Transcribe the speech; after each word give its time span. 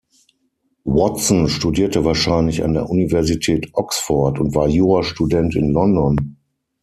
Watson 0.85 1.47
studierte 1.47 2.03
wahrscheinlich 2.03 2.63
an 2.63 2.73
der 2.73 2.89
Universität 2.89 3.69
Oxford 3.73 4.39
und 4.39 4.55
war 4.55 4.67
Jurastudent 4.67 5.55
in 5.55 5.69
London. 5.69 6.37